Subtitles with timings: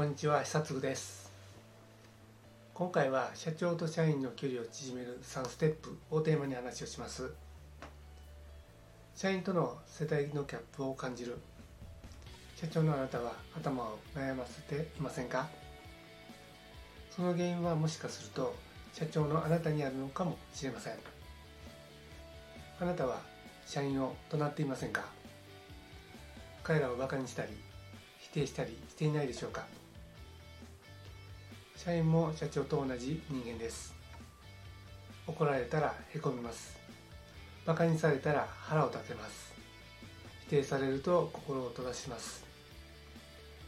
[0.00, 1.30] こんにちは久嗣です。
[2.72, 7.30] 今回は社長と社員の距離を縮める3ステップをテーマに話をします。
[9.14, 11.36] 社員との世代のギャップを感じる。
[12.56, 15.50] 社長のあなたは頭を悩ませていませんか？
[17.14, 18.54] その原因はもしかすると
[18.94, 20.94] 社長のあなたにあるのかもしれません。
[22.80, 23.20] あなたは
[23.66, 25.04] 社員を怒鳴っていませんか？
[26.62, 27.50] 彼らをバカにしたり
[28.18, 29.66] 否定したりしていないでしょうか？
[31.82, 33.94] 社員も社長と同じ人間です。
[35.26, 36.76] 怒られたらへこみます。
[37.64, 39.54] バカにされたら腹を立てます。
[40.48, 42.44] 否定されると心を閉ざします。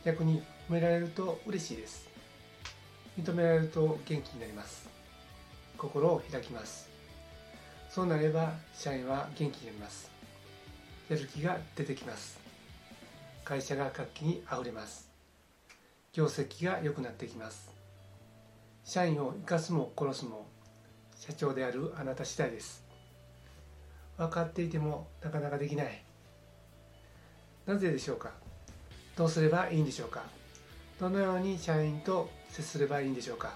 [0.05, 2.06] 逆に褒められると嬉しいです。
[3.19, 4.87] 認められると元気になります。
[5.79, 6.91] 心を開きます。
[7.89, 10.11] そうなれば社員は元気になります。
[11.09, 12.39] やる気が出てきます。
[13.42, 15.09] 会社が活気にあふれます。
[16.12, 17.72] 業績が良くなってきます。
[18.93, 20.47] 社員を生かすも殺すも
[21.19, 22.85] 社長であるあなた次第です。
[24.19, 26.05] 分かっていてもなかなかできない。
[27.65, 28.33] なぜでしょうか？
[29.17, 30.25] どうすればいいんでしょうか？
[31.01, 33.55] どのように社員と接すればいいんでしょうか？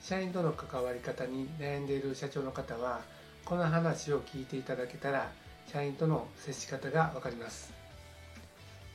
[0.00, 3.02] 社員との関わり方に悩んでいる社長の方は
[3.44, 5.30] この話を聞いていただけたら
[5.70, 7.74] 社員との接し方が分かります。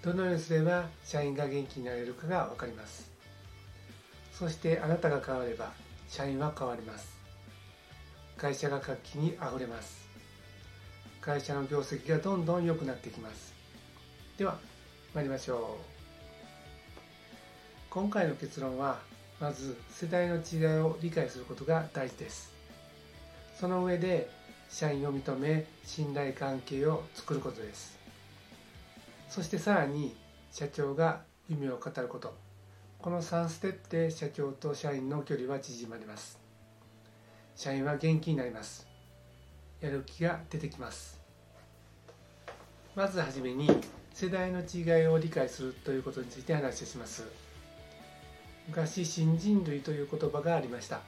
[0.01, 3.13] どのようにすれば社員が元気になれるかが分かります。
[4.37, 5.71] そしてあなたが変われば
[6.09, 7.15] 社員は変わります。
[8.37, 10.05] 会社が活気にあふれます。
[11.21, 13.53] 会社の業績がどんどん良くなってきます。
[14.37, 14.57] では
[15.13, 15.59] 参りましょう。
[17.89, 18.99] 今回の結論は
[19.39, 22.53] まず世代の違いを理解することが大事です。
[23.57, 24.29] その上で
[24.69, 27.97] 社員を認め信頼関係を作ることです。
[29.29, 30.13] そしてさらに
[30.51, 32.44] 社長が夢を語ること。
[33.05, 36.39] この3ステップで社長と社員の距離は縮まります。
[37.55, 38.87] 社員は元気になります。
[39.79, 41.21] やる気が出てきます。
[42.95, 43.69] まずはじめに
[44.11, 47.25] 世代の違いを理解するということについて話をします。
[48.67, 51.01] 昔新人類という言葉がありました。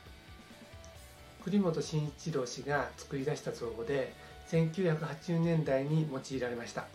[1.46, 4.14] 栗本慎一郎氏が作り出した造語で
[4.50, 6.86] 1980年代に用いられました。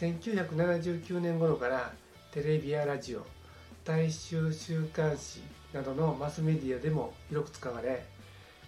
[0.00, 1.92] 1979年頃から
[2.32, 3.33] テレビやラジオ
[3.84, 5.40] 大衆週刊誌
[5.74, 8.02] などのマスメディアでも広く使われ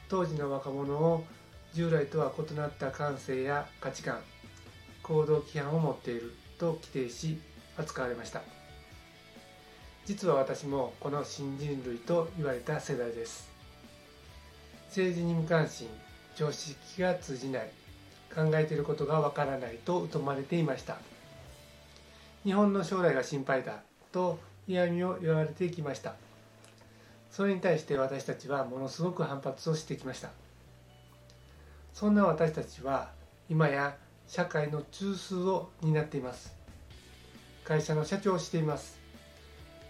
[0.09, 1.25] 当時の若者を
[1.73, 4.19] 従来とは異なった感性や価値観
[5.03, 7.39] 行動規範を持っていると規定し
[7.79, 8.43] 扱われました。
[10.05, 13.49] 実は私もこの新人類と言われた世代です。
[14.89, 15.89] 政治に無関心
[16.37, 17.71] 常識が通じない
[18.35, 20.99] 考えていることがわからないと疎まれていました。
[22.45, 23.81] 日本の将来が心配だ
[24.13, 24.39] と
[24.69, 26.15] 嫌味を言われてきました。
[27.31, 30.31] それに対して私たちはものすごく反発をしてきました。
[31.93, 33.11] そんな私たちは
[33.49, 36.55] 今や社会の中枢を担っています。
[37.65, 38.99] 会社の社長をしています。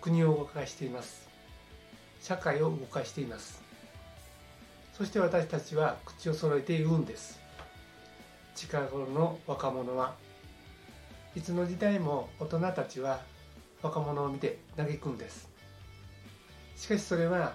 [0.00, 1.28] 国を動かしています。
[2.20, 3.62] 社会を動かしています。
[4.92, 7.38] そして私たちは口を揃えて言うんです。
[8.54, 10.15] 近頃の若者は。
[11.34, 13.20] いつの時代も大人たちは
[13.86, 15.48] 若者を見て嘆くんです。
[16.76, 17.54] しかしそれは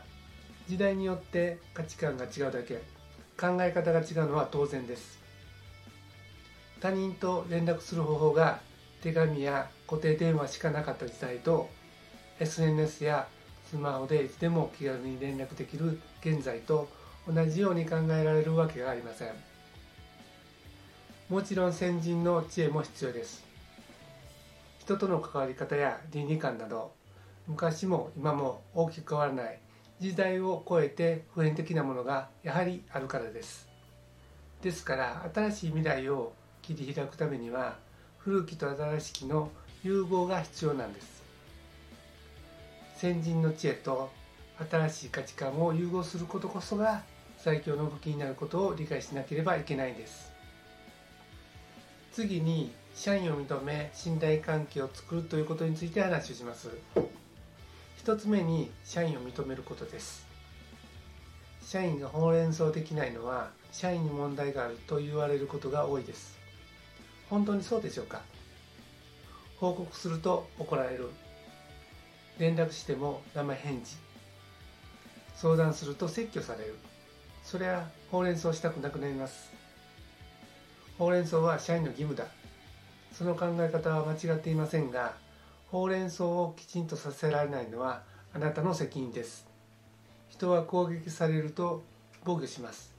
[0.67, 2.81] 時代によって価値観が違うだけ。
[3.39, 5.19] 考え方が違うのは当然です。
[6.79, 8.59] 他人と連絡する方法が
[9.01, 11.69] 手紙や固定電話しかなかった時代と
[12.39, 13.27] SNS や
[13.69, 16.87] スマホでいつでも気軽に連絡できる現在と
[17.27, 19.29] 同じように考えられるわけがありません。
[21.29, 23.50] もちろん先人の知恵も必要です。
[24.91, 26.91] 人との関わり方や倫理観など
[27.47, 29.59] 昔も今も大きく変わらない
[30.02, 33.69] 時代を超えて普遍的なものがやはりあるからです。
[34.62, 37.78] ですから新しい未来を切り開くためには
[38.18, 39.50] 古きと新しきの
[39.81, 41.23] 融合が必要なんです。
[42.97, 44.09] 先人の知恵と
[44.70, 47.03] 新しい価値観を融合することこそが
[47.37, 50.34] 最強の武器になることを理解しなければいけないんです。
[52.11, 56.70] 次に社員を認め信頼関係を作るということについて話をします。
[57.97, 60.26] 一つ目に社員を認めることです。
[61.64, 66.38] 社員がほうれん草できないのは社員に問題があると言われることが多いです。
[67.29, 68.22] 本当にそうでしょうか？
[69.59, 71.09] 報告すると怒られる。
[72.37, 73.96] 連絡しても生返事。
[75.35, 76.76] 相談すると説教される。
[77.44, 79.52] それはほうれん草したくなくなります。
[80.97, 82.26] ほうれん草は社員の義務だ。
[83.11, 85.13] その考え方は間違っていませんが
[85.69, 88.03] ほうれん草をきちんとさせられないのは
[88.34, 89.47] あなたの責任です。
[90.29, 91.84] 人は攻撃されると
[92.23, 92.93] 防御します。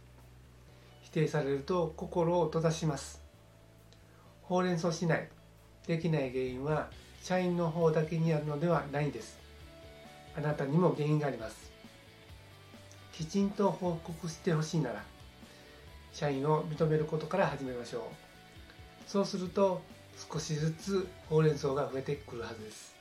[1.03, 3.21] 否定されると心を閉ざします。
[4.43, 5.29] ほうれん草しない
[5.87, 6.89] できない原因は
[7.23, 9.39] 社員の方だけにあるのではないんです。
[10.37, 11.71] あなたにも原因があります。
[13.13, 15.03] きちんと報告してほしいなら
[16.13, 18.03] 社員を認めることから始めましょう。
[19.07, 19.83] そうすると
[20.17, 22.95] 少しずつほうれん草が増えてくるはずです。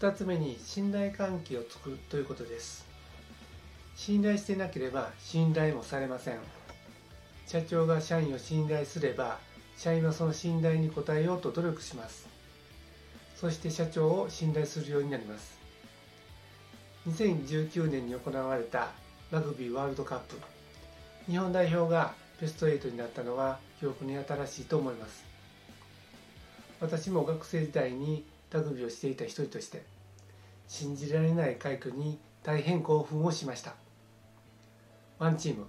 [0.00, 2.86] 2つ目に信頼関係を作るということです。
[3.96, 6.38] 信頼してなければ信頼もされません。
[7.46, 9.38] 社長が社員を信頼すれば
[9.76, 12.28] 社員はその信頼に応えようと努力します。
[13.36, 15.58] そして社長を信頼するようになります。
[17.08, 18.90] 2019年に行われた
[19.30, 20.36] ラグビーワールドカップ。
[21.30, 25.35] 日本代表がベスト8になったのは記憶に新しいと思います。
[26.80, 29.82] 私も学生時代にラグビーをしていた一人として
[30.68, 33.74] 信じられない快挙に大変興奮をしました。
[35.18, 35.66] One team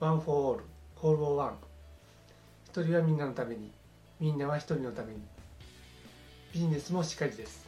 [0.00, 0.64] one for all all
[0.94, 1.58] for one。
[2.66, 3.72] 一人はみんなのために
[4.20, 5.20] みんなは一人のために。
[6.52, 7.66] ビジネスもしっかりです。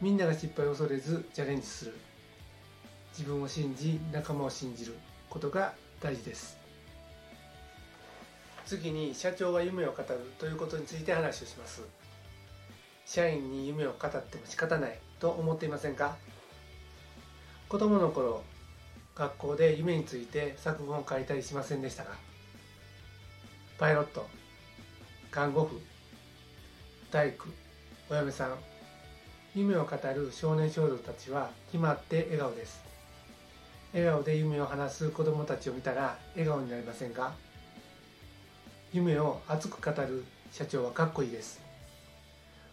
[0.00, 1.94] みんなが失敗を恐れずチャレンジする。
[3.16, 4.94] 自分を信じ仲間を信じる
[5.28, 6.59] ことが大事です。
[8.70, 10.06] 次に社長が夢を語る
[10.38, 11.82] ということについて話をします。
[13.04, 16.14] 社員に夢を語っても仕方ないと思っていませんか？
[17.68, 18.44] 子供の頃
[19.16, 22.12] 学校で夢について作文を書いたりしませんでしたか？
[23.76, 24.28] パイロット
[25.32, 25.80] 看護婦
[27.10, 27.48] 大工
[28.08, 28.54] お嫁さん。
[29.56, 32.84] 夢を語る少年少女たちは決まって笑顔です。
[33.92, 37.32] 笑顔で夢を話す子供たちを見たら笑顔になりませんか？
[38.92, 41.60] 夢を熱く語る社長はかっこいいです。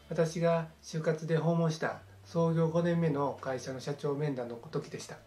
[0.10, 5.18] 私が就活で訪問した創業5年目の会社の社長面談の時でした。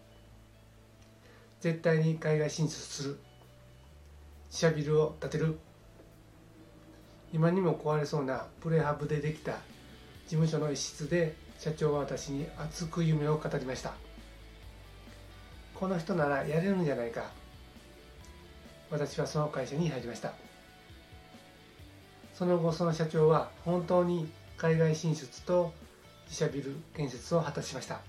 [1.61, 3.21] 絶対に海外進出する。
[4.49, 5.59] 自社ビルを建てる。
[7.33, 13.93] 今にも壊れそうなプレハブでできた事務所の一室で社長は私に熱く夢を語りました。
[15.73, 17.31] この人ならやれるんじゃないか。
[18.91, 20.50] 私はその会社に入りました。
[22.41, 24.27] その後その社長は本当に
[24.57, 25.75] 海外進出と
[26.25, 28.01] 自社ビル建設を果たしました。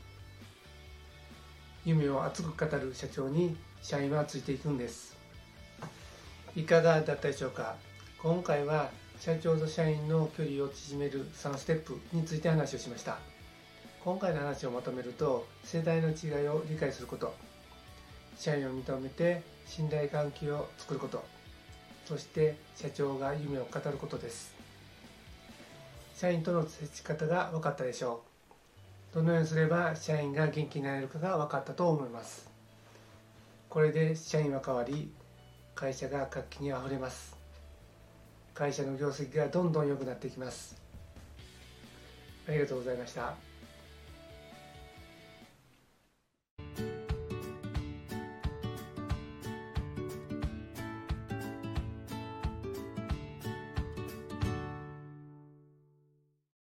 [1.84, 5.18] 夢を熱く語る社長に社員はついていくんです。
[6.56, 7.76] いかがだったでしょうか？
[8.24, 8.90] 今回は
[9.20, 13.18] 社長と社員の距離を縮める3ステップについて話をしました。
[14.02, 17.36] 今回の話をまとめると世代の違いを理解すること。
[18.38, 21.22] 社員を認めて信頼関係を作ること。
[22.06, 24.54] そして社長が夢を語ることです。
[26.16, 28.24] 社員との接し方が分かったでしょ
[29.12, 29.16] う。
[29.16, 32.50] どのようにすれば社員が元気になれるかが分かったと思います。
[33.70, 35.12] これで社員は変わり
[35.76, 37.36] 会社が活気にあふれます。
[38.54, 40.76] 会社の業績がどんどん良くなっていきます。
[42.48, 43.51] ありがとうございました。